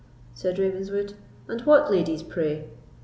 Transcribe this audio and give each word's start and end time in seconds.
said 0.33 0.57
Ravenswood; 0.57 1.13
"and 1.47 1.61
what 1.61 1.91
ladies, 1.91 2.23
pray?" 2.23 2.67